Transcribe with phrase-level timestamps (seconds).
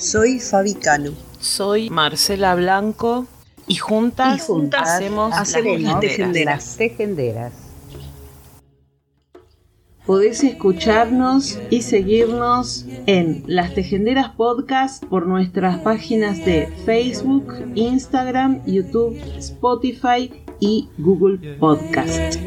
[0.00, 1.12] Soy Fabi Cano.
[1.40, 3.26] Soy Marcela Blanco
[3.66, 5.52] y juntas, hacemos, las,
[6.00, 6.44] tejenderas.
[6.56, 7.52] las tejenderas.
[10.06, 19.20] Podés escucharnos y seguirnos en Las Tejenderas Podcast por nuestras páginas de Facebook, Instagram, YouTube,
[19.36, 22.38] Spotify y Google Podcast.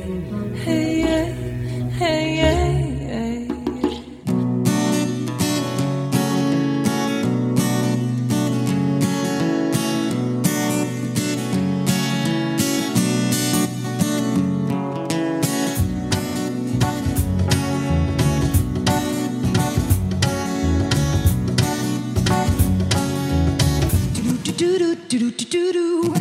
[25.54, 26.14] do do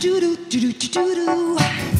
[0.00, 1.97] do do do do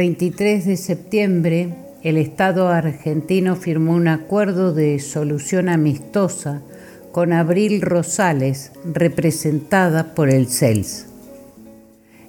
[0.00, 6.62] 23 de septiembre, el Estado argentino firmó un acuerdo de solución amistosa
[7.12, 11.04] con Abril Rosales, representada por el CELS.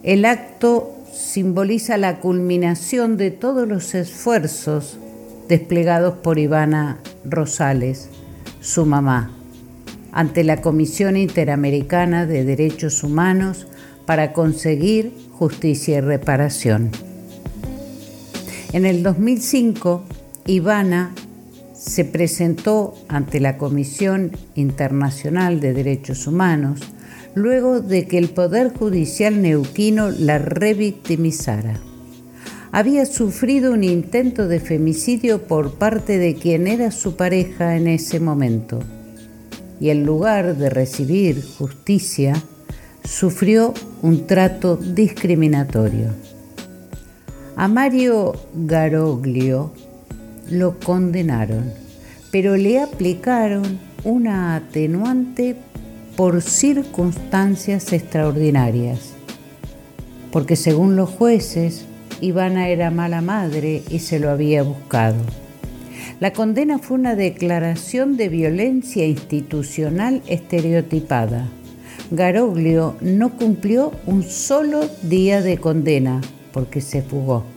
[0.04, 5.00] El acto simboliza la culminación de todos los esfuerzos
[5.48, 8.10] desplegados por Ivana Rosales,
[8.60, 9.32] su mamá,
[10.12, 13.66] ante la Comisión Interamericana de Derechos Humanos
[14.06, 16.92] para conseguir justicia y reparación.
[18.74, 20.04] En el 2005,
[20.46, 21.14] Ivana
[21.74, 26.80] se presentó ante la Comisión Internacional de Derechos Humanos
[27.36, 31.80] luego de que el Poder Judicial neuquino la revictimizara.
[32.72, 38.22] Había sufrido un intento de femicidio por parte de quien era su pareja en ese
[38.22, 38.80] momento
[39.82, 42.42] y en lugar de recibir justicia,
[43.04, 46.31] sufrió un trato discriminatorio.
[47.62, 49.72] A Mario Garoglio
[50.50, 51.72] lo condenaron,
[52.32, 55.56] pero le aplicaron una atenuante
[56.16, 59.14] por circunstancias extraordinarias,
[60.32, 61.86] porque según los jueces,
[62.20, 65.22] Ivana era mala madre y se lo había buscado.
[66.20, 71.48] La condena fue una declaración de violencia institucional estereotipada.
[72.10, 76.22] Garoglio no cumplió un solo día de condena
[76.52, 77.51] porque se fugó.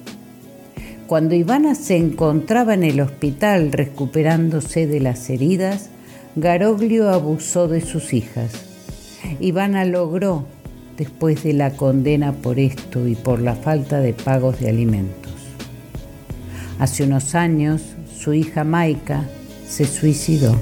[1.07, 5.91] Cuando Ivana se encontraba en el hospital recuperándose de las heridas,
[6.35, 8.53] Garoglio abusó de sus hijas.
[9.39, 10.47] Ivana logró,
[10.97, 15.33] después de la condena por esto y por la falta de pagos de alimentos.
[16.79, 17.83] Hace unos años,
[18.17, 19.29] su hija Maika
[19.69, 20.57] se suicidó.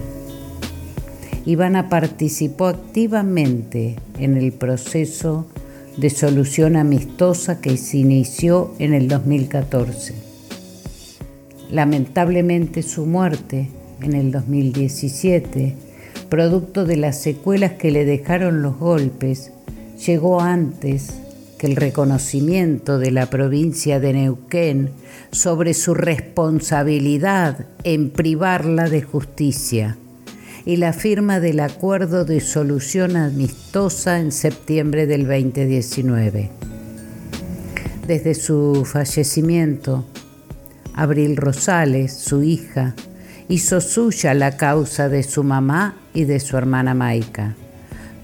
[1.47, 5.47] Ivana participó activamente en el proceso
[5.97, 10.22] de solución amistosa que se inició en el 2014
[11.73, 13.71] Lamentablemente su muerte
[14.03, 15.75] en el 2017,
[16.29, 19.53] producto de las secuelas que le dejaron los golpes,
[20.07, 21.15] llegó antes
[21.57, 24.91] que el reconocimiento de la provincia de Neuquén
[25.31, 29.97] sobre su responsabilidad en privarla de justicia
[30.67, 36.51] y la firma del acuerdo de solución amistosa en septiembre del 2019.
[38.07, 40.05] Desde su fallecimiento,
[40.95, 42.95] Abril Rosales, su hija,
[43.49, 47.55] hizo suya la causa de su mamá y de su hermana Maika.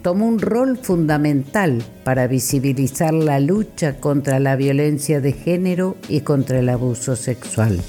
[0.02, 6.60] Tomó un rol fundamental para visibilizar la lucha contra la violencia de género y contra
[6.60, 7.80] el abuso sexual.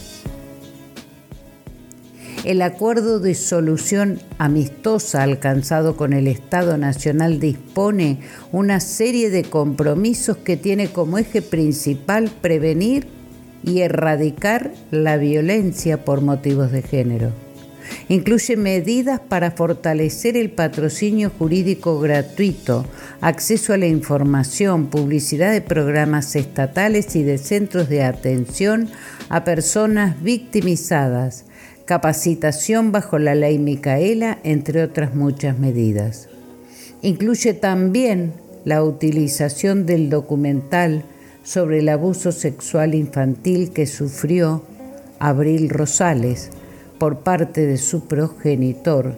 [2.45, 8.21] El acuerdo de solución amistosa alcanzado con el Estado Nacional dispone
[8.53, 13.18] una serie de compromisos que tiene como eje principal prevenir
[13.63, 17.31] y erradicar la violencia por motivos de género.
[18.07, 22.85] Incluye medidas para fortalecer el patrocinio jurídico gratuito,
[23.21, 28.89] acceso a la información, publicidad de programas estatales y de centros de atención
[29.29, 31.45] a personas victimizadas,
[31.85, 36.29] capacitación bajo la ley Micaela, entre otras muchas medidas.
[37.01, 38.33] Incluye también
[38.65, 41.03] la utilización del documental
[41.49, 44.61] sobre el abuso sexual infantil que sufrió
[45.17, 46.51] Abril Rosales
[46.99, 49.15] por parte de su progenitor,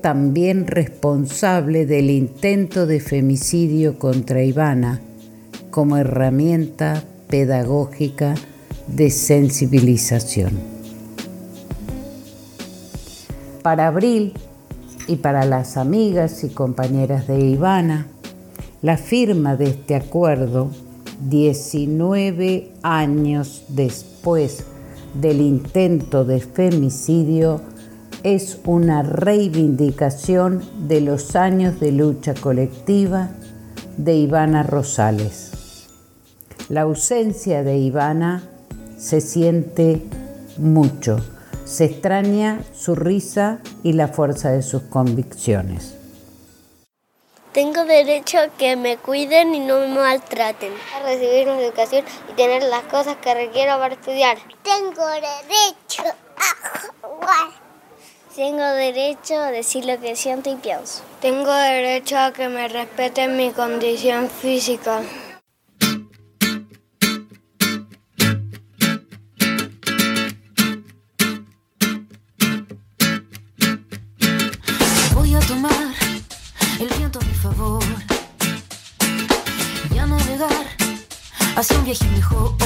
[0.00, 5.00] también responsable del intento de femicidio contra Ivana
[5.72, 8.36] como herramienta pedagógica
[8.86, 10.52] de sensibilización.
[13.62, 14.34] Para Abril
[15.08, 18.06] y para las amigas y compañeras de Ivana,
[18.82, 20.70] la firma de este acuerdo
[21.20, 24.64] 19 años después
[25.14, 27.60] del intento de femicidio,
[28.22, 33.30] es una reivindicación de los años de lucha colectiva
[33.96, 35.88] de Ivana Rosales.
[36.68, 38.42] La ausencia de Ivana
[38.98, 40.02] se siente
[40.58, 41.18] mucho,
[41.64, 45.95] se extraña su risa y la fuerza de sus convicciones.
[47.56, 50.74] Tengo derecho a que me cuiden y no me maltraten.
[50.94, 54.36] A recibir una educación y tener las cosas que requiero para estudiar.
[54.62, 56.02] Tengo derecho
[56.36, 57.48] a jugar.
[58.34, 61.02] Tengo derecho a decir lo que siento y pienso.
[61.22, 65.00] Tengo derecho a que me respeten mi condición física.
[81.86, 82.65] Viaje mejor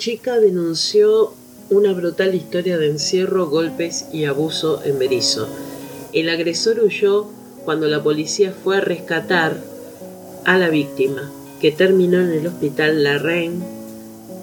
[0.00, 1.34] Chica denunció
[1.68, 5.46] una brutal historia de encierro, golpes y abuso en Berizo.
[6.14, 7.26] El agresor huyó
[7.66, 9.62] cuando la policía fue a rescatar
[10.46, 11.30] a la víctima,
[11.60, 13.22] que terminó en el hospital La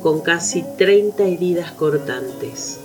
[0.03, 2.77] con casi 30 heridas cortantes.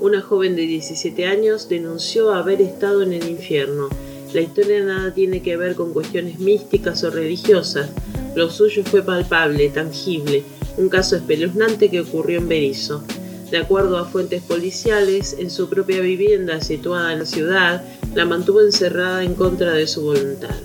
[0.00, 3.90] Una joven de 17 años denunció haber estado en el infierno.
[4.32, 7.90] La historia nada tiene que ver con cuestiones místicas o religiosas.
[8.34, 10.42] Lo suyo fue palpable, tangible,
[10.76, 13.02] un caso espeluznante que ocurrió en Berizo.
[13.50, 18.62] De acuerdo a fuentes policiales, en su propia vivienda situada en la ciudad, la mantuvo
[18.62, 20.56] encerrada en contra de su voluntad.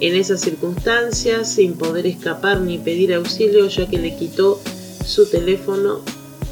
[0.00, 4.60] En esas circunstancias, sin poder escapar ni pedir auxilio ya que le quitó
[5.04, 6.02] su teléfono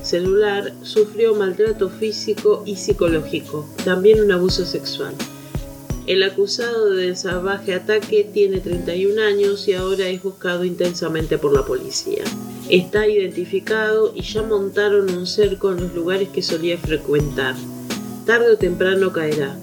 [0.02, 5.14] celular, sufrió maltrato físico y psicológico, también un abuso sexual.
[6.06, 11.64] El acusado del salvaje ataque tiene 31 años y ahora es buscado intensamente por la
[11.64, 12.22] policía.
[12.70, 17.56] Está identificado y ya montaron un cerco en los lugares que solía frecuentar.
[18.24, 19.58] Tarde o temprano caerá,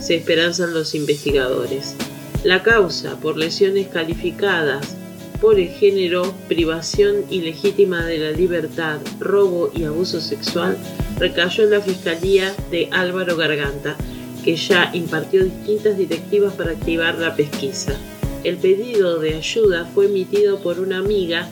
[0.00, 1.94] se esperanzan los investigadores.
[2.42, 4.96] La causa por lesiones calificadas
[5.42, 10.78] por el género, privación ilegítima de la libertad, robo y abuso sexual
[11.18, 13.96] recayó en la Fiscalía de Álvaro Garganta,
[14.42, 17.96] que ya impartió distintas directivas para activar la pesquisa.
[18.44, 21.48] El pedido de ayuda fue emitido por una amiga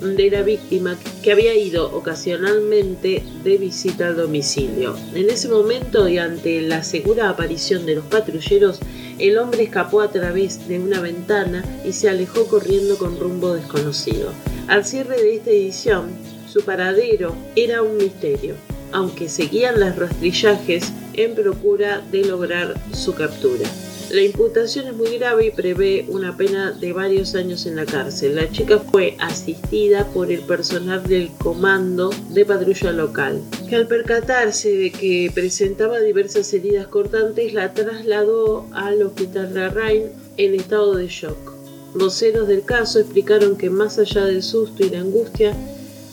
[0.00, 4.96] de la víctima que había ido ocasionalmente de visita al domicilio.
[5.14, 8.80] En ese momento y ante la segura aparición de los patrulleros,
[9.18, 14.32] el hombre escapó a través de una ventana y se alejó corriendo con rumbo desconocido.
[14.68, 16.10] Al cierre de esta edición,
[16.46, 18.54] su paradero era un misterio,
[18.92, 23.68] aunque seguían los rastrillajes en procura de lograr su captura.
[24.10, 28.34] La imputación es muy grave y prevé una pena de varios años en la cárcel.
[28.34, 34.76] La chica fue asistida por el personal del comando de patrulla local, que al percatarse
[34.76, 40.06] de que presentaba diversas heridas cortantes la trasladó al hospital Larraín
[40.38, 41.52] en estado de shock.
[41.94, 45.56] Voceros del caso explicaron que más allá del susto y la angustia,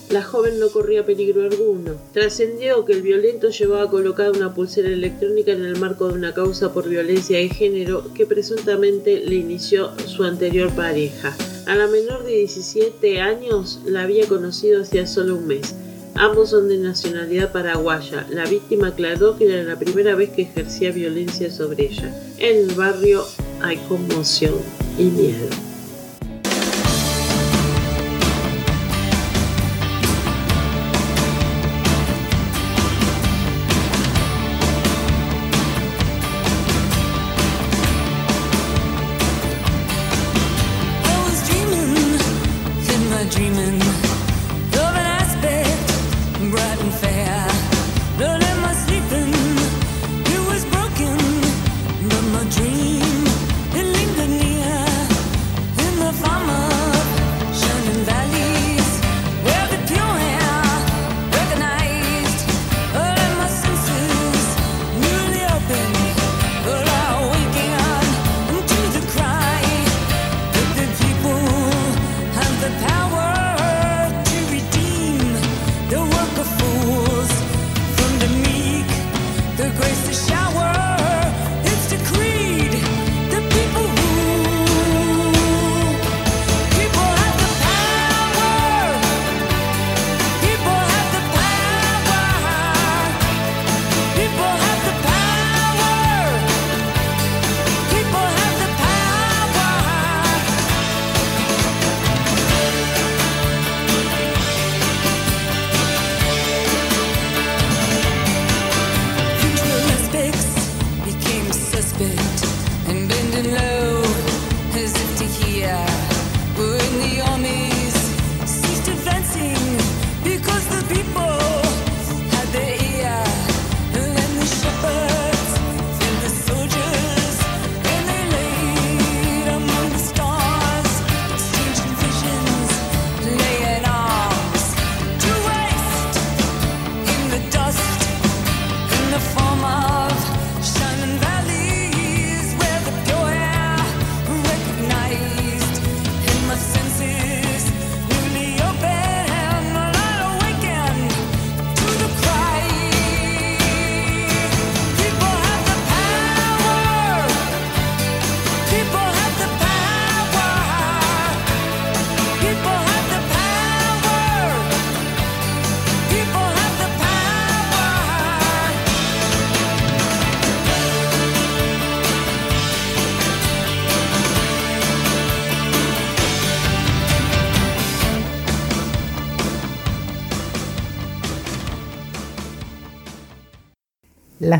[0.09, 1.95] la joven no corría peligro alguno.
[2.13, 6.71] Trascendió que el violento llevaba colocada una pulsera electrónica en el marco de una causa
[6.71, 11.35] por violencia de género que presuntamente le inició su anterior pareja.
[11.65, 15.75] A la menor de 17 años la había conocido hacía solo un mes.
[16.15, 18.25] Ambos son de nacionalidad paraguaya.
[18.29, 22.17] La víctima aclaró que era la primera vez que ejercía violencia sobre ella.
[22.39, 23.25] En el barrio
[23.61, 24.55] hay conmoción
[24.97, 25.47] y miedo.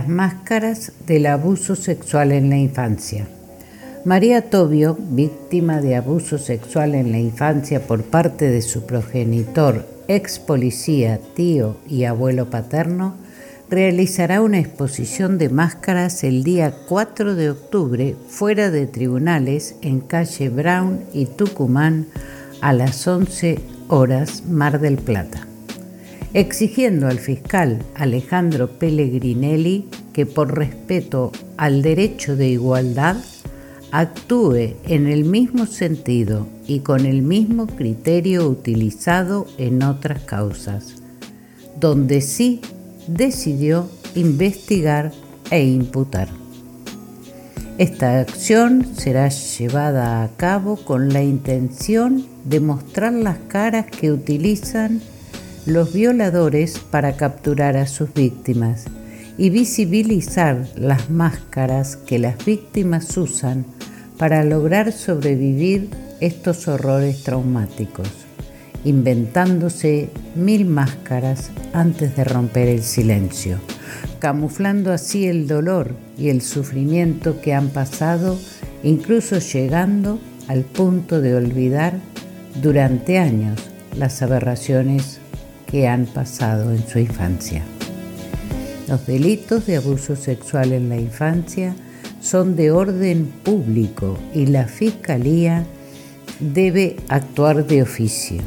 [0.07, 3.27] Máscaras del abuso sexual en la infancia.
[4.05, 10.39] María Tobio, víctima de abuso sexual en la infancia por parte de su progenitor, ex
[10.39, 13.15] policía, tío y abuelo paterno,
[13.69, 20.47] realizará una exposición de máscaras el día 4 de octubre fuera de tribunales en calle
[20.47, 22.07] Brown y Tucumán
[22.61, 23.59] a las 11
[23.89, 25.47] horas Mar del Plata
[26.33, 33.17] exigiendo al fiscal Alejandro Pellegrinelli que por respeto al derecho de igualdad
[33.91, 40.95] actúe en el mismo sentido y con el mismo criterio utilizado en otras causas,
[41.79, 42.61] donde sí
[43.05, 45.11] decidió investigar
[45.51, 46.29] e imputar.
[47.77, 54.99] Esta acción será llevada a cabo con la intención de mostrar las caras que utilizan
[55.67, 58.85] los violadores para capturar a sus víctimas
[59.37, 63.65] y visibilizar las máscaras que las víctimas usan
[64.17, 68.09] para lograr sobrevivir estos horrores traumáticos,
[68.83, 73.59] inventándose mil máscaras antes de romper el silencio,
[74.19, 78.39] camuflando así el dolor y el sufrimiento que han pasado,
[78.81, 81.93] incluso llegando al punto de olvidar
[82.61, 83.59] durante años
[83.95, 85.19] las aberraciones
[85.67, 87.63] que han pasado en su infancia.
[88.87, 91.75] Los delitos de abuso sexual en la infancia
[92.21, 95.65] son de orden público y la Fiscalía
[96.39, 98.41] debe actuar de oficio.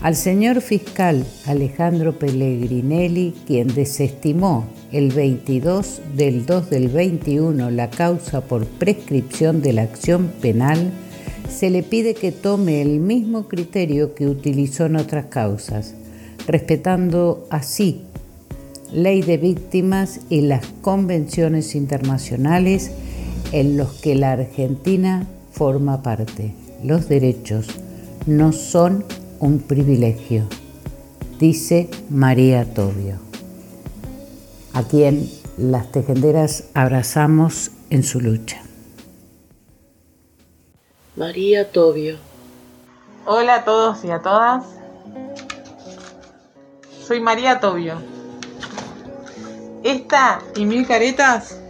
[0.00, 8.40] Al señor fiscal Alejandro Pellegrinelli, quien desestimó el 22 del 2 del 21 la causa
[8.40, 10.90] por prescripción de la acción penal,
[11.48, 15.94] se le pide que tome el mismo criterio que utilizó en otras causas,
[16.48, 18.00] respetando así
[18.92, 22.90] ley de víctimas y las convenciones internacionales
[23.52, 26.54] en los que la Argentina forma parte.
[26.84, 27.68] Los derechos
[28.26, 29.04] no son
[29.40, 30.46] un privilegio,
[31.38, 33.16] dice María Tobio,
[34.72, 38.62] a quien las tejenderas abrazamos en su lucha.
[41.16, 42.16] María Tobio.
[43.26, 44.64] Hola a todos y a todas.
[47.06, 48.11] Soy María Tobio.
[49.84, 51.60] Esta y mil caretas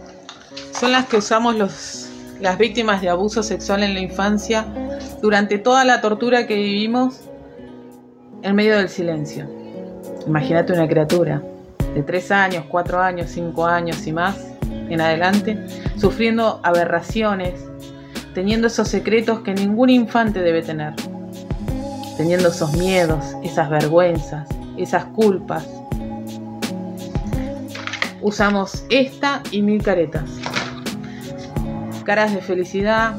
[0.71, 4.65] son las que usamos los, las víctimas de abuso sexual en la infancia
[5.21, 7.21] durante toda la tortura que vivimos
[8.43, 9.49] en medio del silencio.
[10.27, 11.41] Imagínate una criatura
[11.95, 14.37] de 3 años, 4 años, 5 años y más
[14.89, 15.57] en adelante,
[15.97, 17.53] sufriendo aberraciones,
[18.35, 20.93] teniendo esos secretos que ningún infante debe tener,
[22.17, 24.47] teniendo esos miedos, esas vergüenzas,
[24.77, 25.65] esas culpas.
[28.23, 30.23] Usamos esta y mil caretas.
[32.05, 33.17] Caras de felicidad,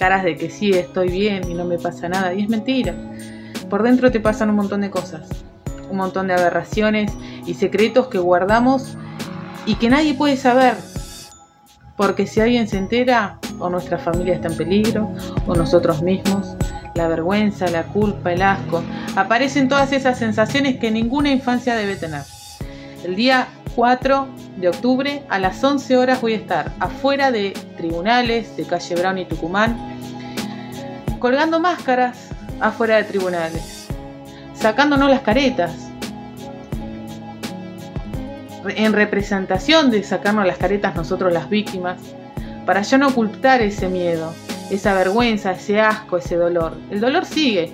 [0.00, 2.96] caras de que sí estoy bien y no me pasa nada, y es mentira.
[3.70, 5.28] Por dentro te pasan un montón de cosas,
[5.88, 7.12] un montón de aberraciones
[7.46, 8.96] y secretos que guardamos
[9.66, 10.74] y que nadie puede saber.
[11.96, 15.12] Porque si alguien se entera, o nuestra familia está en peligro,
[15.46, 16.56] o nosotros mismos,
[16.96, 18.82] la vergüenza, la culpa, el asco,
[19.14, 22.22] aparecen todas esas sensaciones que ninguna infancia debe tener.
[23.04, 28.56] El día 4 de octubre a las 11 horas voy a estar afuera de tribunales
[28.56, 29.76] de calle Brown y Tucumán,
[31.18, 33.86] colgando máscaras afuera de tribunales,
[34.54, 35.90] sacándonos las caretas,
[38.66, 42.00] en representación de sacarnos las caretas nosotros las víctimas,
[42.64, 44.32] para ya no ocultar ese miedo,
[44.70, 46.78] esa vergüenza, ese asco, ese dolor.
[46.90, 47.72] El dolor sigue,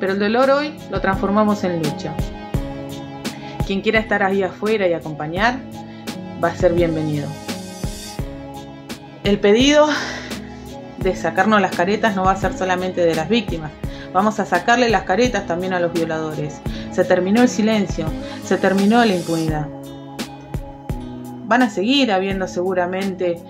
[0.00, 2.12] pero el dolor hoy lo transformamos en lucha.
[3.66, 5.58] Quien quiera estar ahí afuera y acompañar,
[6.42, 7.26] va a ser bienvenido.
[9.24, 9.88] El pedido
[10.98, 13.72] de sacarnos las caretas no va a ser solamente de las víctimas,
[14.12, 16.60] vamos a sacarle las caretas también a los violadores.
[16.92, 18.06] Se terminó el silencio,
[18.44, 19.66] se terminó la impunidad.
[21.46, 23.42] Van a seguir habiendo seguramente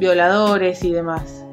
[0.00, 1.44] violadores y demás,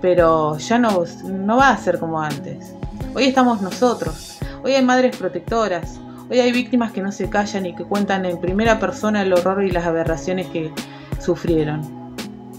[0.00, 2.74] pero ya no, no va a ser como antes.
[3.14, 7.74] Hoy estamos nosotros, hoy hay madres protectoras, hoy hay víctimas que no se callan y
[7.74, 10.72] que cuentan en primera persona el horror y las aberraciones que
[11.18, 12.14] sufrieron.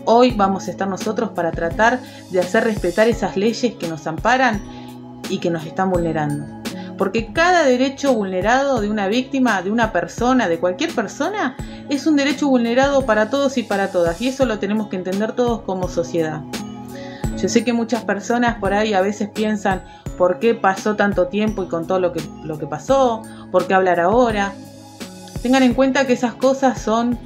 [0.05, 1.99] Hoy vamos a estar nosotros para tratar
[2.31, 4.61] de hacer respetar esas leyes que nos amparan
[5.29, 6.45] y que nos están vulnerando.
[6.97, 11.55] Porque cada derecho vulnerado de una víctima, de una persona, de cualquier persona,
[11.89, 14.21] es un derecho vulnerado para todos y para todas.
[14.21, 16.41] Y eso lo tenemos que entender todos como sociedad.
[17.37, 19.83] Yo sé que muchas personas por ahí a veces piensan
[20.21, 23.73] por qué pasó tanto tiempo y con todo lo que, lo que pasó, por qué
[23.73, 24.53] hablar ahora.
[25.41, 27.17] Tengan en cuenta que esas cosas son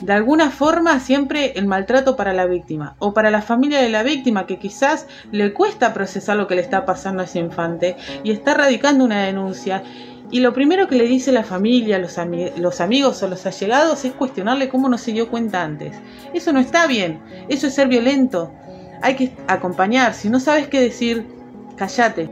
[0.00, 4.02] de alguna forma siempre el maltrato para la víctima o para la familia de la
[4.02, 8.30] víctima que quizás le cuesta procesar lo que le está pasando a ese infante y
[8.30, 9.82] está radicando una denuncia.
[10.30, 12.16] Y lo primero que le dice la familia, los,
[12.56, 15.94] los amigos o los allegados es cuestionarle cómo no se dio cuenta antes.
[16.32, 18.54] Eso no está bien, eso es ser violento.
[19.02, 21.41] Hay que acompañar, si no sabes qué decir,
[21.82, 22.30] cállate.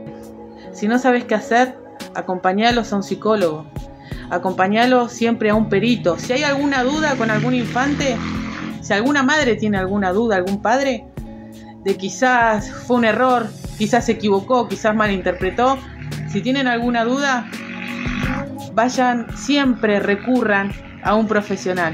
[0.71, 1.77] Si no sabes qué hacer,
[2.15, 3.65] acompañalos a un psicólogo
[4.29, 6.17] acompañalo siempre a un perito.
[6.17, 8.15] Si hay alguna duda con algún infante,
[8.81, 11.05] si alguna madre tiene alguna duda, algún padre,
[11.83, 15.77] de quizás fue un error, quizás se equivocó, quizás malinterpretó,
[16.29, 17.45] si tienen alguna duda,
[18.73, 20.71] vayan, siempre recurran
[21.03, 21.93] a un profesional.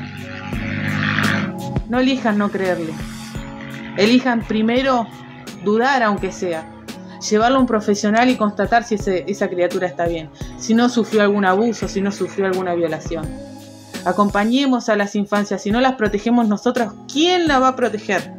[1.90, 2.94] No elijan no creerle.
[3.98, 5.08] Elijan primero
[5.64, 6.77] dudar aunque sea
[7.30, 11.46] llevarlo a un profesional y constatar si esa criatura está bien, si no sufrió algún
[11.46, 13.28] abuso, si no sufrió alguna violación.
[14.06, 18.32] Acompañemos a las infancias, si no las protegemos nosotros, ¿quién la va a proteger?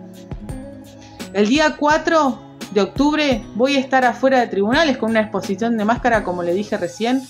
[1.33, 2.41] El día 4
[2.73, 6.55] de octubre voy a estar afuera de tribunales con una exposición de máscara, como le
[6.55, 7.23] dije recién,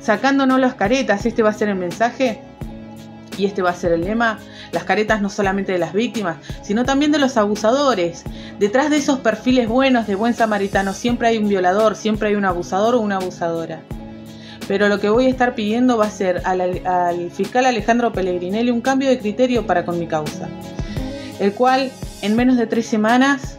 [0.00, 2.40] sacándonos las caretas, este va a ser el mensaje
[3.36, 4.38] y este va a ser el lema,
[4.72, 8.24] las caretas no solamente de las víctimas, sino también de los abusadores.
[8.58, 12.44] Detrás de esos perfiles buenos de buen samaritano siempre hay un violador, siempre hay un
[12.44, 13.82] abusador o una abusadora.
[14.66, 18.80] Pero lo que voy a estar pidiendo va a ser al, fiscal Alejandro Pellegrinelli un
[18.80, 20.48] cambio de criterio para con mi causa,
[21.40, 21.90] el cual
[22.22, 23.58] en menos de tres semanas,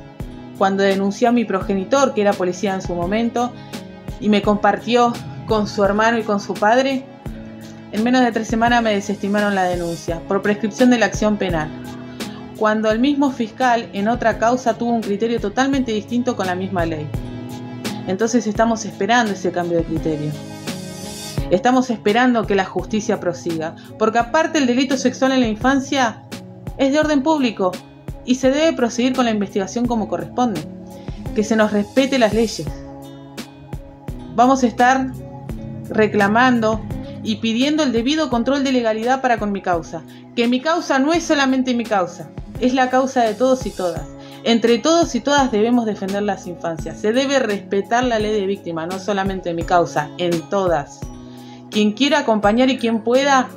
[0.57, 3.51] cuando denunció a mi progenitor, que era policía en su momento,
[4.19, 5.13] y me compartió
[5.45, 7.05] con su hermano y con su padre,
[7.93, 11.69] en menos de tres semanas me desestimaron la denuncia por prescripción de la acción penal,
[12.57, 16.87] cuando el mismo fiscal en otra causa tuvo un criterio totalmente distinto con la misma
[16.87, 17.07] ley.
[18.07, 20.31] Entonces estamos esperando ese cambio de criterio.
[21.51, 26.23] Estamos esperando que la justicia prosiga, porque aparte el delito sexual en la infancia
[26.79, 27.71] es de orden público
[28.25, 30.61] y se debe proseguir con la investigación como corresponde,
[31.35, 32.67] que se nos respete las leyes.
[34.35, 35.11] Vamos a estar
[35.89, 36.81] reclamando
[37.23, 40.03] y pidiendo el debido control de legalidad para con mi causa.
[40.35, 44.07] Que mi causa no es solamente mi causa, es la causa de todos y todas.
[44.45, 46.99] Entre todos y todas debemos defender las infancias.
[46.99, 50.99] Se debe respetar la ley de víctima, no solamente mi causa, en todas.
[51.69, 53.47] Quien quiera acompañar y quien pueda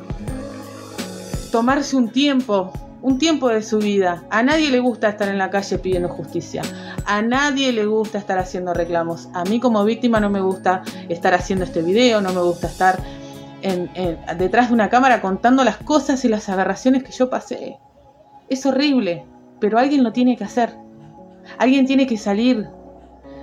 [1.50, 4.24] tomarse un tiempo, un tiempo de su vida.
[4.30, 6.62] A nadie le gusta estar en la calle pidiendo justicia.
[7.04, 9.28] A nadie le gusta estar haciendo reclamos.
[9.34, 12.98] A mí como víctima no me gusta estar haciendo este video, no me gusta estar
[14.38, 17.78] detrás de una cámara contando las cosas y las aberraciones que yo pasé.
[18.48, 19.24] Es horrible,
[19.60, 20.74] pero alguien lo tiene que hacer.
[21.58, 22.68] Alguien tiene que salir.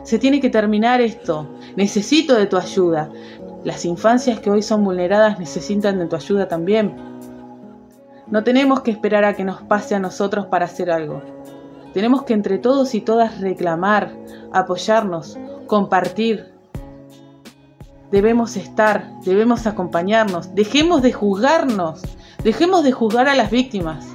[0.04, 1.50] Se tiene que terminar esto.
[1.76, 3.10] Necesito de tu ayuda.
[3.64, 6.96] Las infancias que hoy son vulneradas necesitan de tu ayuda también.
[8.28, 11.22] No tenemos que esperar a que nos pase a nosotros para hacer algo.
[11.94, 14.16] Tenemos que entre todos y todas reclamar,
[14.52, 16.53] apoyarnos, compartir,
[18.14, 22.00] debemos estar, debemos acompañarnos, dejemos de juzgarnos,
[22.44, 24.06] dejemos de juzgar a las víctimas.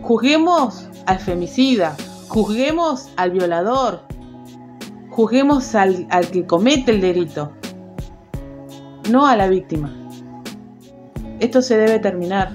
[0.00, 1.96] Juzguemos al femicida,
[2.28, 4.02] juzguemos al violador,
[5.10, 7.50] juzguemos al, al que comete el delito,
[9.10, 9.92] no a la víctima.
[11.40, 12.52] Esto se debe terminar.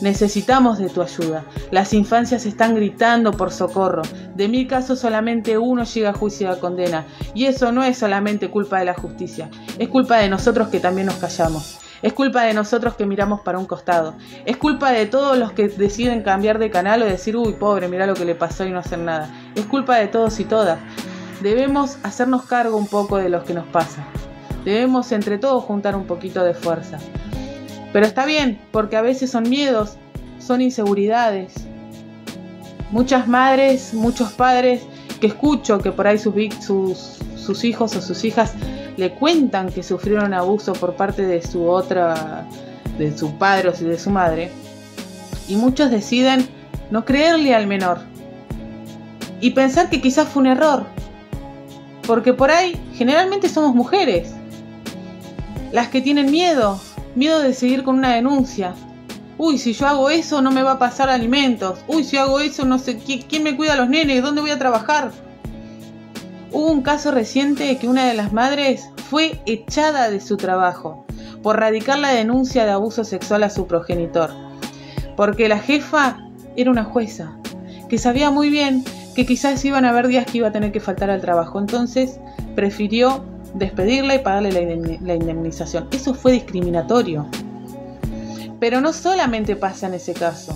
[0.00, 1.44] Necesitamos de tu ayuda.
[1.70, 4.02] Las infancias están gritando por socorro.
[4.34, 7.04] De mil casos solamente uno llega a juicio de condena.
[7.34, 9.50] Y eso no es solamente culpa de la justicia.
[9.78, 11.78] Es culpa de nosotros que también nos callamos.
[12.02, 14.14] Es culpa de nosotros que miramos para un costado.
[14.46, 18.06] Es culpa de todos los que deciden cambiar de canal o decir, uy, pobre, mira
[18.06, 19.30] lo que le pasó y no hacer nada.
[19.54, 20.78] Es culpa de todos y todas.
[21.42, 24.06] Debemos hacernos cargo un poco de lo que nos pasa.
[24.64, 26.98] Debemos entre todos juntar un poquito de fuerza.
[27.92, 29.96] Pero está bien, porque a veces son miedos,
[30.38, 31.54] son inseguridades.
[32.90, 34.82] Muchas madres, muchos padres
[35.20, 36.34] que escucho que por ahí sus,
[37.36, 38.54] sus, hijos o sus hijas
[38.96, 42.46] le cuentan que sufrieron abuso por parte de su otra,
[42.98, 44.50] de su padre o de su madre.
[45.48, 46.46] Y muchos deciden
[46.90, 47.98] no creerle al menor
[49.40, 50.86] y pensar que quizás fue un error.
[52.06, 54.32] Porque por ahí generalmente somos mujeres
[55.72, 56.80] las que tienen miedo,
[57.14, 58.74] Miedo de seguir con una denuncia.
[59.36, 61.80] Uy, si yo hago eso no me va a pasar alimentos.
[61.88, 64.58] Uy, si hago eso no sé quién me cuida a los nenes, dónde voy a
[64.58, 65.10] trabajar.
[66.52, 71.04] Hubo un caso reciente que una de las madres fue echada de su trabajo
[71.42, 74.30] por radicar la denuncia de abuso sexual a su progenitor.
[75.16, 76.18] Porque la jefa
[76.56, 77.36] era una jueza
[77.88, 80.80] que sabía muy bien que quizás iban a haber días que iba a tener que
[80.80, 81.58] faltar al trabajo.
[81.58, 82.20] Entonces
[82.54, 85.88] prefirió despedirla y pagarle la indemnización.
[85.90, 87.26] Eso fue discriminatorio.
[88.58, 90.54] Pero no solamente pasa en ese caso.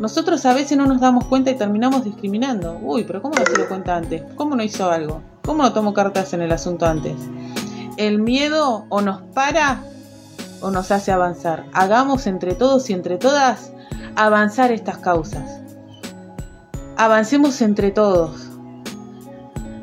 [0.00, 2.78] Nosotros a veces no nos damos cuenta y terminamos discriminando.
[2.82, 4.22] Uy, pero ¿cómo no se dio cuenta antes?
[4.34, 5.22] ¿Cómo no hizo algo?
[5.44, 7.14] ¿Cómo no tomó cartas en el asunto antes?
[7.96, 9.84] El miedo o nos para
[10.60, 11.66] o nos hace avanzar.
[11.72, 13.70] Hagamos entre todos y entre todas
[14.16, 15.60] avanzar estas causas.
[16.96, 18.50] Avancemos entre todos.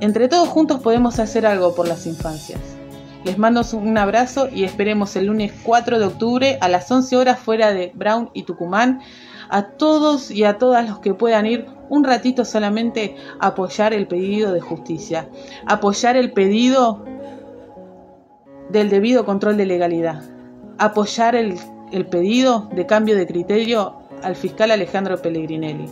[0.01, 2.59] Entre todos juntos podemos hacer algo por las infancias.
[3.23, 7.39] Les mando un abrazo y esperemos el lunes 4 de octubre a las 11 horas
[7.39, 9.01] fuera de Brown y Tucumán
[9.49, 14.07] a todos y a todas los que puedan ir un ratito solamente a apoyar el
[14.07, 15.29] pedido de justicia,
[15.67, 17.05] apoyar el pedido
[18.69, 20.23] del debido control de legalidad,
[20.79, 21.59] apoyar el,
[21.91, 25.89] el pedido de cambio de criterio al fiscal Alejandro Pellegrinelli,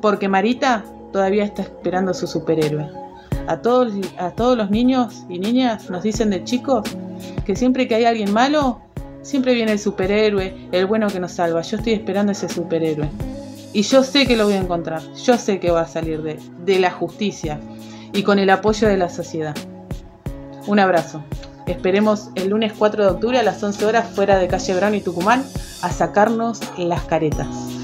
[0.00, 3.07] porque Marita todavía está esperando a su superhéroe.
[3.48, 6.88] A todos, a todos los niños y niñas nos dicen de chicos
[7.44, 8.82] que siempre que hay alguien malo,
[9.28, 11.60] Siempre viene el superhéroe, el bueno que nos salva.
[11.60, 13.10] Yo estoy esperando ese superhéroe.
[13.74, 15.02] Y yo sé que lo voy a encontrar.
[15.14, 17.60] Yo sé que va a salir de, de la justicia
[18.14, 19.54] y con el apoyo de la sociedad.
[20.66, 21.22] Un abrazo.
[21.66, 25.02] Esperemos el lunes 4 de octubre a las 11 horas fuera de calle Brown y
[25.02, 25.44] Tucumán
[25.82, 27.77] a sacarnos las caretas.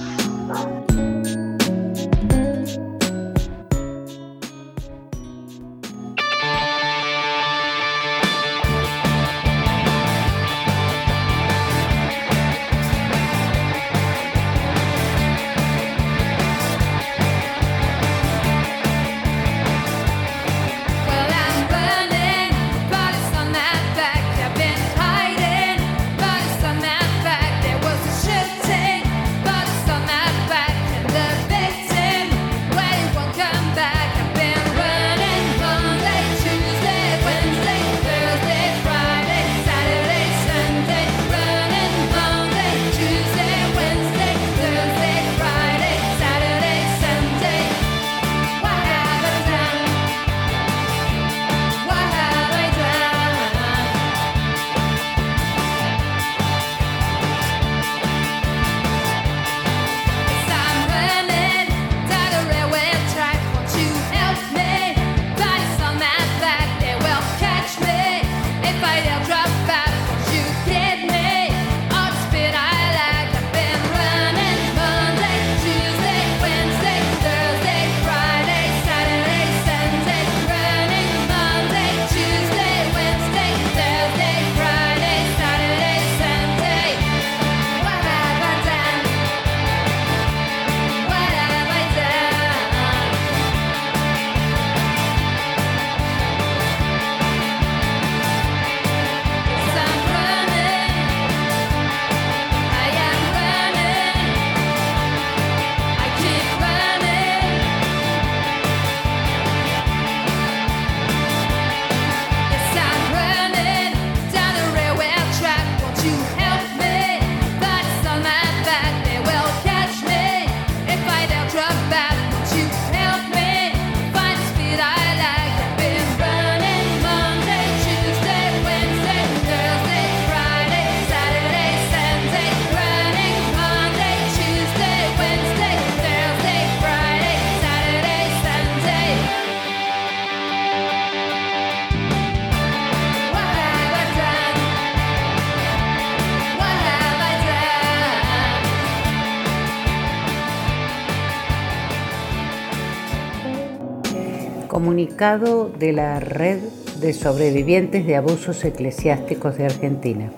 [155.24, 156.58] De la Red
[157.00, 160.30] de Sobrevivientes de Abusos Eclesiásticos de Argentina.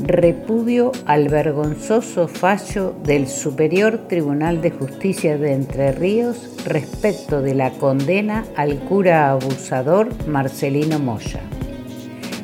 [0.00, 7.72] Repudio al vergonzoso fallo del Superior Tribunal de Justicia de Entre Ríos respecto de la
[7.72, 11.40] condena al cura abusador Marcelino Moya.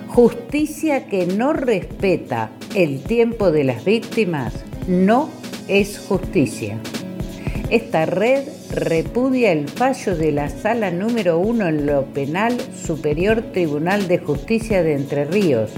[0.09, 4.55] Justicia que no respeta el tiempo de las víctimas
[4.89, 5.31] no
[5.69, 6.79] es justicia.
[7.71, 14.09] Esta red repudia el fallo de la Sala número 1 en lo Penal Superior Tribunal
[14.09, 15.71] de Justicia de Entre Ríos,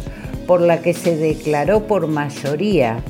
[0.46, 3.02] por la que se declaró por mayoría,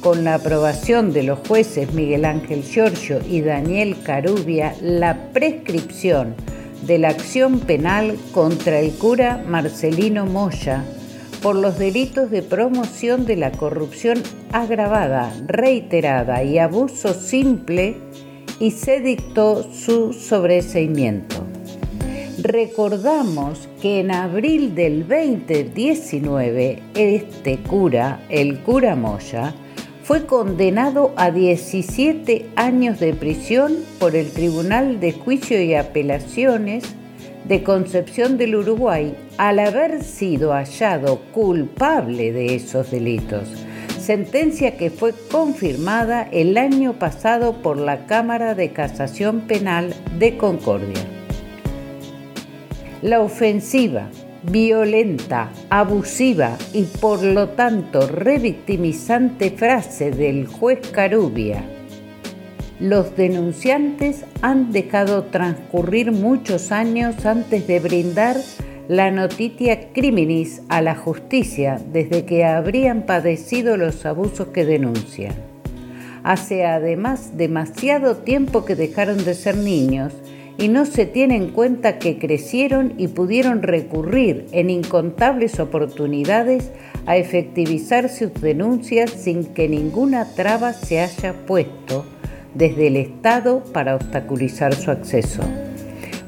[0.00, 6.34] con la aprobación de los jueces Miguel Ángel Giorgio y Daniel Carubia, la prescripción
[6.86, 10.82] de la acción penal contra el cura Marcelino Moya
[11.42, 17.96] por los delitos de promoción de la corrupción agravada, reiterada y abuso simple
[18.60, 21.44] y se dictó su sobreseimiento.
[22.42, 29.54] Recordamos que en abril del 2019 este cura, el cura Moya,
[30.04, 36.84] fue condenado a 17 años de prisión por el Tribunal de Juicio y Apelaciones
[37.46, 43.48] de Concepción del Uruguay al haber sido hallado culpable de esos delitos,
[44.00, 51.04] sentencia que fue confirmada el año pasado por la Cámara de Casación Penal de Concordia.
[53.02, 54.08] La ofensiva
[54.42, 61.62] violenta, abusiva y por lo tanto revictimizante frase del juez Carubia.
[62.80, 68.36] Los denunciantes han dejado transcurrir muchos años antes de brindar
[68.90, 75.32] la noticia criminis a la justicia desde que habrían padecido los abusos que denuncian.
[76.24, 80.12] Hace además demasiado tiempo que dejaron de ser niños
[80.58, 86.72] y no se tiene en cuenta que crecieron y pudieron recurrir en incontables oportunidades
[87.06, 92.04] a efectivizar sus denuncias sin que ninguna traba se haya puesto
[92.54, 95.44] desde el Estado para obstaculizar su acceso,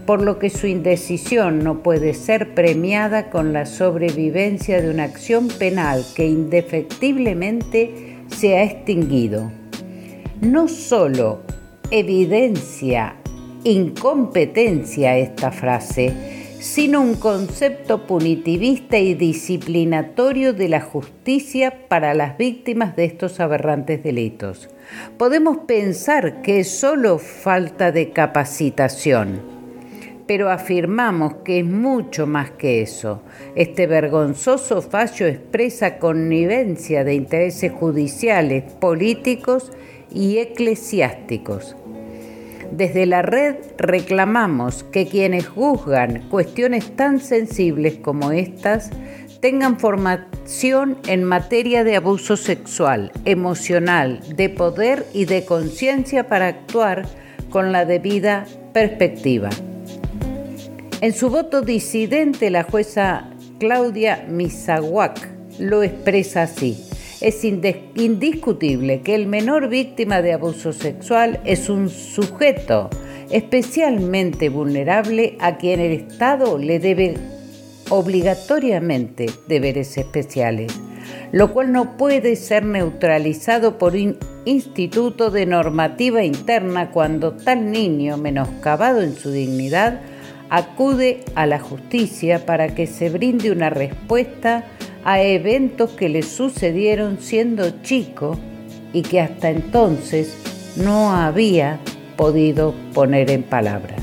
[0.07, 5.49] por lo que su indecisión no puede ser premiada con la sobrevivencia de una acción
[5.49, 9.51] penal que indefectiblemente se ha extinguido.
[10.41, 11.41] No solo
[11.91, 13.17] evidencia
[13.65, 16.13] incompetencia esta frase,
[16.59, 24.03] sino un concepto punitivista y disciplinatorio de la justicia para las víctimas de estos aberrantes
[24.03, 24.69] delitos.
[25.19, 29.62] Podemos pensar que es solo falta de capacitación,
[30.27, 33.23] pero afirmamos que es mucho más que eso.
[33.55, 39.73] Este vergonzoso fallo expresa connivencia de intereses judiciales, políticos
[40.11, 41.77] y eclesiásticos
[42.73, 48.91] desde la red reclamamos que quienes juzgan cuestiones tan sensibles como estas
[49.41, 57.07] tengan formación en materia de abuso sexual, emocional, de poder y de conciencia para actuar
[57.51, 59.51] con la debida perspectiva.
[61.03, 66.79] En su voto disidente, la jueza Claudia Misawak lo expresa así.
[67.21, 72.89] Es indiscutible que el menor víctima de abuso sexual es un sujeto
[73.33, 77.15] especialmente vulnerable a quien el Estado le debe
[77.91, 80.73] obligatoriamente deberes especiales,
[81.33, 88.19] lo cual no puede ser neutralizado por un instituto de normativa interna cuando tal niño,
[88.19, 90.01] menoscabado en su dignidad,
[90.53, 94.67] acude a la justicia para que se brinde una respuesta
[95.03, 98.39] a eventos que le sucedieron siendo chico
[98.93, 100.37] y que hasta entonces
[100.77, 101.81] no había
[102.19, 104.03] podido poner en palabras.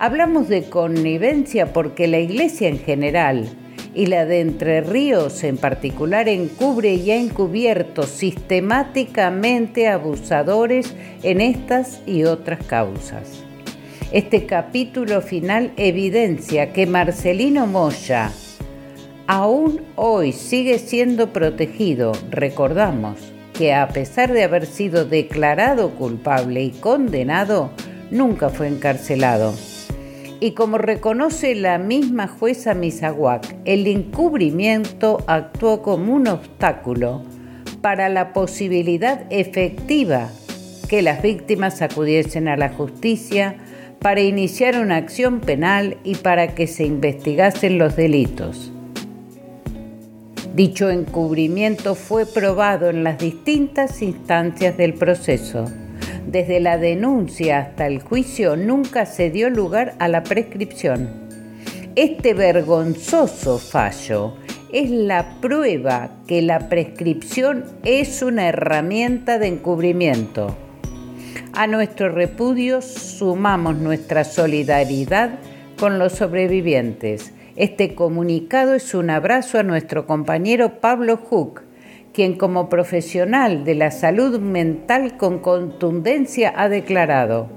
[0.00, 3.48] Hablamos de connivencia porque la Iglesia en general
[3.94, 12.02] y la de Entre Ríos en particular encubre y ha encubierto sistemáticamente abusadores en estas
[12.06, 13.47] y otras causas.
[14.10, 18.32] Este capítulo final evidencia que Marcelino Moya,
[19.26, 22.12] aún hoy sigue siendo protegido.
[22.30, 23.18] Recordamos
[23.52, 27.70] que a pesar de haber sido declarado culpable y condenado,
[28.10, 29.52] nunca fue encarcelado.
[30.40, 37.24] Y como reconoce la misma jueza Misawak, el encubrimiento actuó como un obstáculo
[37.82, 40.30] para la posibilidad efectiva
[40.88, 43.58] que las víctimas acudiesen a la justicia
[44.00, 48.72] para iniciar una acción penal y para que se investigasen los delitos.
[50.54, 55.66] Dicho encubrimiento fue probado en las distintas instancias del proceso.
[56.26, 61.10] Desde la denuncia hasta el juicio nunca se dio lugar a la prescripción.
[61.94, 64.34] Este vergonzoso fallo
[64.72, 70.56] es la prueba que la prescripción es una herramienta de encubrimiento.
[71.58, 75.40] A nuestro repudio sumamos nuestra solidaridad
[75.76, 81.62] con los sobrevivientes este comunicado es un abrazo a nuestro compañero Pablo Hook,
[82.12, 87.48] quien como profesional de la salud mental con contundencia ha declarado,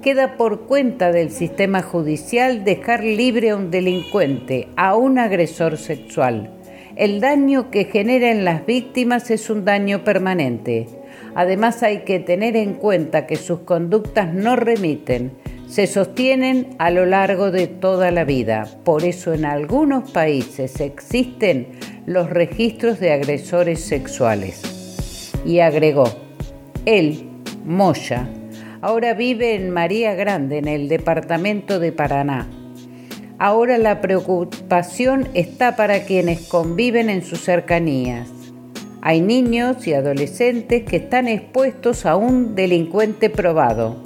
[0.00, 6.54] queda por cuenta del sistema judicial dejar libre a un delincuente, a un agresor sexual.
[6.96, 10.86] El daño que genera en las víctimas es un daño permanente.
[11.36, 15.32] Además hay que tener en cuenta que sus conductas no remiten,
[15.68, 18.66] se sostienen a lo largo de toda la vida.
[18.84, 21.68] Por eso en algunos países existen
[22.06, 25.32] los registros de agresores sexuales.
[25.44, 26.08] Y agregó,
[26.86, 27.28] él,
[27.66, 28.26] Moya,
[28.80, 32.48] ahora vive en María Grande, en el departamento de Paraná.
[33.38, 38.35] Ahora la preocupación está para quienes conviven en sus cercanías.
[39.06, 44.02] Hay niños y adolescentes que están expuestos a un delincuente probado.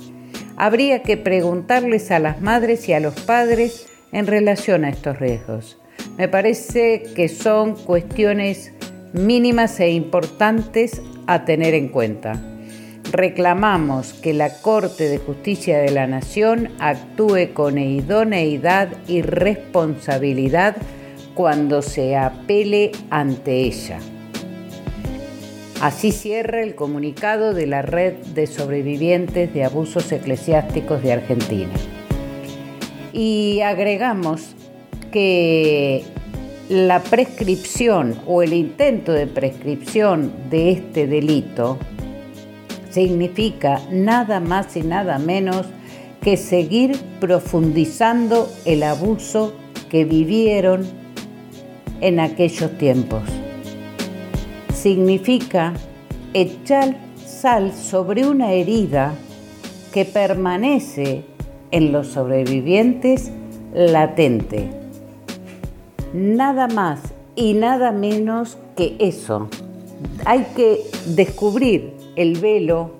[0.58, 5.78] Habría que preguntarles a las madres y a los padres en relación a estos riesgos.
[6.18, 8.74] Me parece que son cuestiones
[9.14, 12.38] mínimas e importantes a tener en cuenta.
[13.10, 20.76] Reclamamos que la Corte de Justicia de la Nación actúe con idoneidad y responsabilidad
[21.32, 23.98] cuando se apele ante ella.
[25.80, 31.72] Así cierra el comunicado de la Red de Sobrevivientes de Abusos Eclesiásticos de Argentina.
[33.14, 34.54] Y agregamos
[35.10, 36.04] que
[36.68, 41.78] la prescripción o el intento de prescripción de este delito
[42.90, 45.66] significa nada más y nada menos
[46.20, 49.54] que seguir profundizando el abuso
[49.88, 50.86] que vivieron
[52.02, 53.22] en aquellos tiempos.
[54.82, 55.74] Significa
[56.32, 59.14] echar sal sobre una herida
[59.92, 61.24] que permanece
[61.70, 63.30] en los sobrevivientes
[63.74, 64.80] latente
[66.12, 67.00] nada más
[67.36, 69.48] y nada menos que eso.
[70.24, 72.92] Hay que descubrir el velo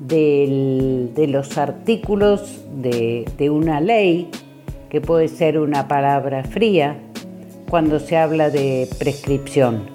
[0.00, 4.28] de los artículos de, una ley,
[4.90, 6.98] que puede ser una palabra fría,
[7.70, 9.93] cuando se habla de prescripción.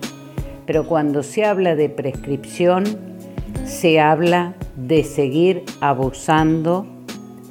[0.69, 2.83] Pero cuando se habla de prescripción,
[3.65, 6.85] se habla de seguir abusando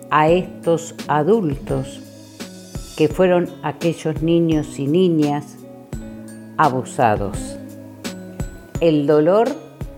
[0.08, 2.00] a estos adultos
[2.96, 5.56] que fueron aquellos niños y niñas
[6.58, 7.58] abusados.
[8.80, 9.48] El dolor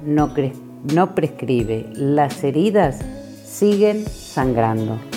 [0.02, 3.00] no, prescribe, las heridas
[3.44, 5.09] siguen sangrando.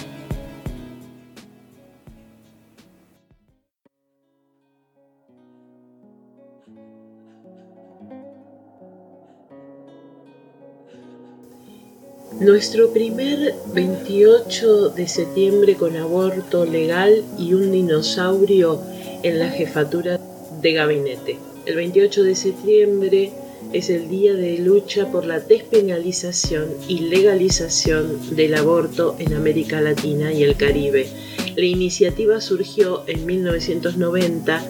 [12.43, 18.81] Nuestro primer 28 de septiembre con aborto legal y un dinosaurio
[19.23, 20.19] en la jefatura
[20.61, 21.37] de gabinete.
[21.65, 23.31] El 28 de septiembre
[23.71, 30.33] es el día de lucha por la despenalización y legalización del aborto en América Latina
[30.33, 31.07] y el Caribe.
[31.55, 34.65] La iniciativa surgió en 1990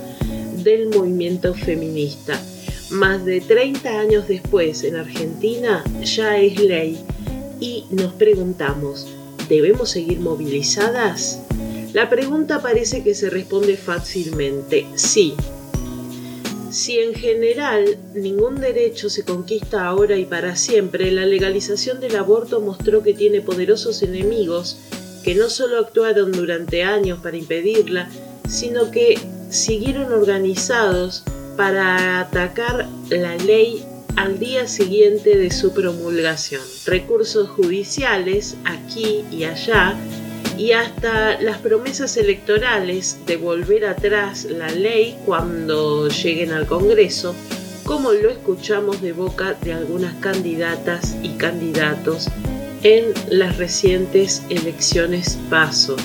[0.63, 2.39] del movimiento feminista.
[2.91, 7.03] Más de 30 años después, en Argentina ya es ley
[7.93, 9.07] nos preguntamos,
[9.49, 11.39] ¿debemos seguir movilizadas?
[11.93, 15.35] La pregunta parece que se responde fácilmente, sí.
[16.71, 22.61] Si en general ningún derecho se conquista ahora y para siempre, la legalización del aborto
[22.61, 24.77] mostró que tiene poderosos enemigos
[25.23, 28.09] que no solo actuaron durante años para impedirla,
[28.49, 29.19] sino que
[29.49, 31.23] siguieron organizados
[31.55, 33.85] para atacar la ley
[34.15, 36.61] al día siguiente de su promulgación.
[36.85, 39.95] Recursos judiciales aquí y allá
[40.57, 47.33] y hasta las promesas electorales de volver atrás la ley cuando lleguen al Congreso,
[47.83, 52.29] como lo escuchamos de boca de algunas candidatas y candidatos
[52.83, 55.95] en las recientes elecciones PASO.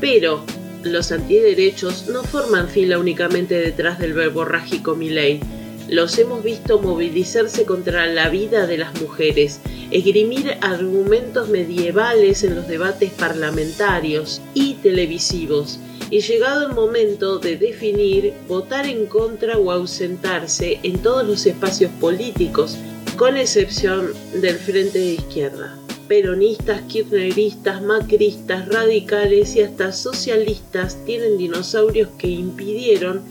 [0.00, 0.44] Pero
[0.82, 5.40] los antiderechos no forman fila únicamente detrás del verborrágico ley
[5.88, 9.60] los hemos visto movilizarse contra la vida de las mujeres,
[9.90, 15.78] esgrimir argumentos medievales en los debates parlamentarios y televisivos,
[16.10, 21.90] y llegado el momento de definir, votar en contra o ausentarse en todos los espacios
[22.00, 22.76] políticos,
[23.16, 25.78] con excepción del Frente de Izquierda.
[26.08, 33.22] Peronistas, kirchneristas, macristas, radicales y hasta socialistas tienen dinosaurios que impidieron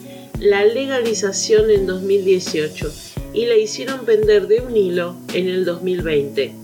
[0.41, 2.91] la legalización en 2018
[3.31, 6.55] y la hicieron pender de un hilo en el 2020.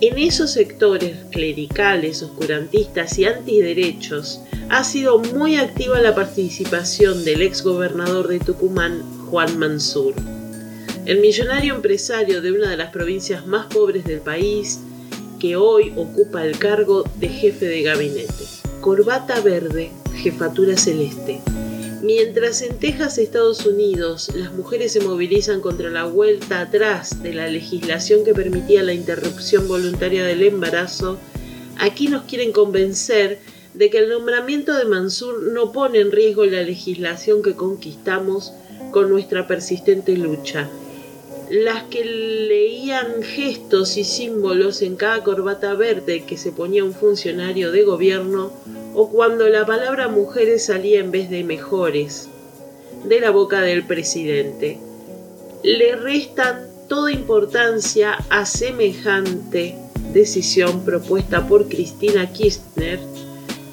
[0.00, 7.62] En esos sectores clericales, oscurantistas y antiderechos ha sido muy activa la participación del ex
[7.62, 10.14] gobernador de Tucumán, Juan Mansur.
[11.06, 14.80] El millonario empresario de una de las provincias más pobres del país,
[15.38, 18.44] que hoy ocupa el cargo de jefe de gabinete.
[18.80, 21.40] Corbata verde, jefatura celeste.
[22.02, 27.46] Mientras en Texas, Estados Unidos, las mujeres se movilizan contra la vuelta atrás de la
[27.46, 31.18] legislación que permitía la interrupción voluntaria del embarazo,
[31.78, 33.40] aquí nos quieren convencer
[33.74, 38.54] de que el nombramiento de Mansur no pone en riesgo la legislación que conquistamos
[38.92, 40.70] con nuestra persistente lucha.
[41.50, 47.72] Las que leían gestos y símbolos en cada corbata verde que se ponía un funcionario
[47.72, 48.52] de gobierno
[48.94, 52.28] o cuando la palabra mujeres salía en vez de mejores
[53.04, 54.78] de la boca del presidente.
[55.64, 59.76] le restan toda importancia a semejante
[60.12, 63.00] decisión propuesta por Cristina Kirchner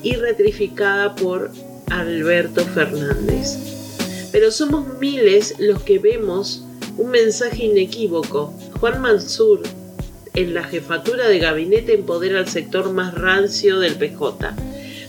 [0.02, 1.52] y ratificada por
[1.92, 3.58] Alberto Fernández.
[4.32, 6.64] Pero somos miles los que vemos
[6.98, 8.54] un mensaje inequívoco.
[8.80, 9.62] Juan Mansur,
[10.34, 14.56] en la jefatura de gabinete, empodera al sector más rancio del PJ,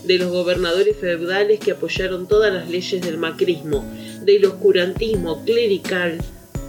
[0.04, 3.84] de los gobernadores feudales que apoyaron todas las leyes del macrismo,
[4.22, 6.18] del oscurantismo clerical,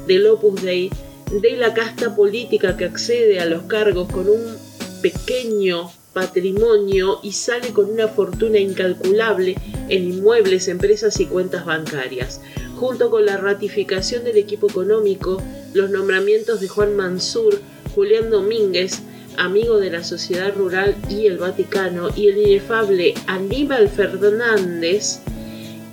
[0.07, 0.89] del Opus Dei,
[1.31, 4.57] de la casta política que accede a los cargos con un
[5.01, 9.55] pequeño patrimonio y sale con una fortuna incalculable
[9.87, 12.41] en inmuebles, empresas y cuentas bancarias.
[12.75, 15.41] Junto con la ratificación del equipo económico,
[15.73, 17.61] los nombramientos de Juan Mansur,
[17.95, 18.99] Julián Domínguez,
[19.37, 25.21] amigo de la sociedad rural y el Vaticano, y el inefable Aníbal Fernández,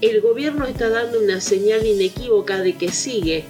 [0.00, 3.44] el gobierno está dando una señal inequívoca de que sigue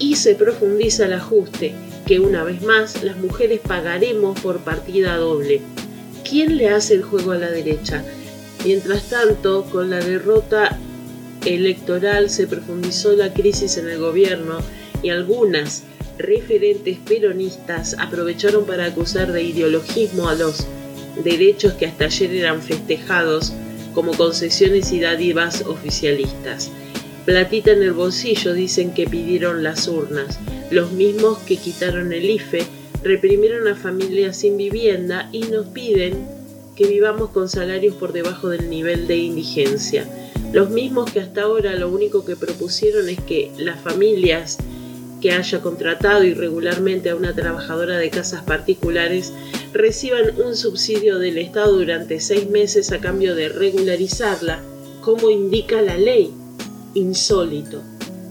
[0.00, 1.72] y se profundiza el ajuste,
[2.04, 5.60] que una vez más las mujeres pagaremos por partida doble.
[6.30, 8.04] ¿Quién le hace el juego a la derecha?
[8.64, 10.78] Mientras tanto, con la derrota
[11.44, 14.60] electoral se profundizó la crisis en el gobierno
[15.02, 15.82] y algunas
[16.18, 20.68] referentes peronistas aprovecharon para acusar de ideologismo a los
[21.24, 23.52] derechos que hasta ayer eran festejados
[23.92, 26.70] como concesiones y dádivas oficialistas.
[27.24, 30.38] Platita en el bolsillo dicen que pidieron las urnas,
[30.70, 36.26] los mismos que quitaron el IFE reprimieron a familias sin vivienda y nos piden
[36.76, 40.06] que vivamos con salarios por debajo del nivel de indigencia.
[40.52, 44.58] Los mismos que hasta ahora lo único que propusieron es que las familias
[45.20, 49.32] que haya contratado irregularmente a una trabajadora de casas particulares
[49.72, 54.60] reciban un subsidio del Estado durante seis meses a cambio de regularizarla,
[55.02, 56.32] como indica la ley.
[56.94, 57.82] Insólito.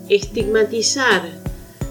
[0.09, 1.39] Estigmatizar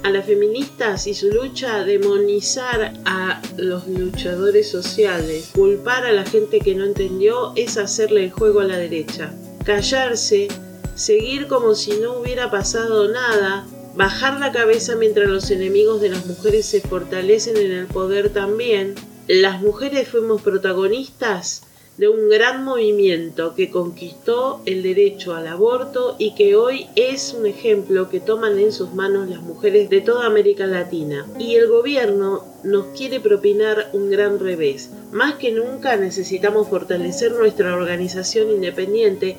[0.03, 6.61] a las feministas y su lucha, demonizar a los luchadores sociales, culpar a la gente
[6.61, 9.33] que no entendió es hacerle el juego a la derecha.
[9.65, 10.49] Callarse,
[10.95, 16.27] seguir como si no hubiera pasado nada, bajar la cabeza mientras los enemigos de las
[16.27, 18.95] mujeres se fortalecen en el poder también.
[19.27, 21.63] Las mujeres fuimos protagonistas
[21.99, 27.45] de un gran movimiento que conquistó el derecho al aborto y que hoy es un
[27.45, 31.27] ejemplo que toman en sus manos las mujeres de toda América Latina.
[31.41, 34.91] Y el gobierno nos quiere propinar un gran revés.
[35.11, 39.37] Más que nunca necesitamos fortalecer nuestra organización independiente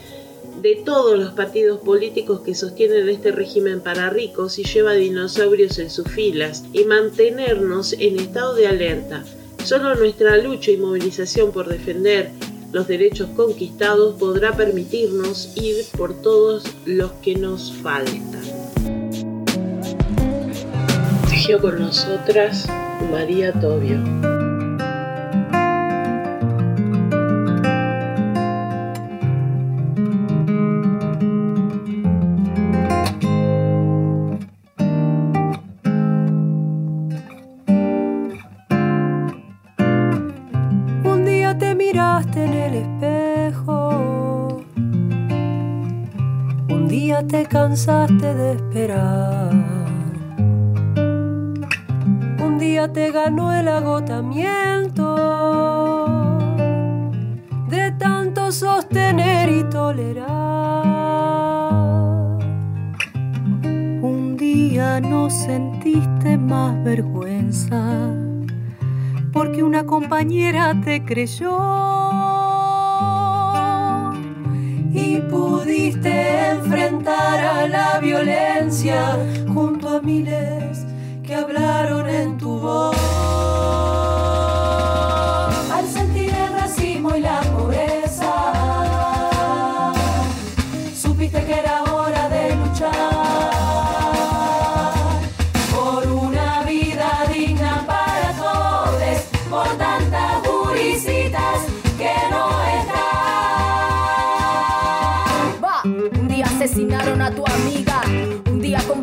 [0.62, 5.90] de todos los partidos políticos que sostienen este régimen para ricos y lleva dinosaurios en
[5.90, 9.24] sus filas y mantenernos en estado de alerta.
[9.64, 12.32] Solo nuestra lucha y movilización por defender
[12.72, 18.44] los derechos conquistados podrá permitirnos ir por todos los que nos faltan.
[21.30, 22.68] Tejió con nosotras
[23.12, 24.39] María Tobio.
[47.88, 49.54] De esperar.
[52.44, 55.16] Un día te ganó el agotamiento
[57.70, 60.28] de tanto sostener y tolerar.
[64.02, 68.14] Un día no sentiste más vergüenza
[69.32, 71.99] porque una compañera te creyó
[75.30, 79.18] pudiste enfrentar a la violencia
[79.48, 80.59] junto a miles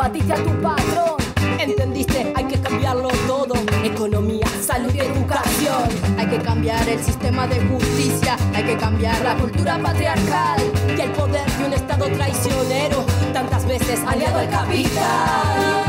[0.06, 1.16] combatiste a tu patrón.
[1.58, 3.54] Entendiste, hay que cambiarlo todo.
[3.82, 5.88] Economía, salud y educación.
[6.16, 8.36] Hay que cambiar el sistema de justicia.
[8.54, 10.60] Hay que cambiar la cultura patriarcal.
[10.96, 13.04] Y el poder de un Estado traicionero.
[13.32, 15.85] Tantas veces aliado al capital.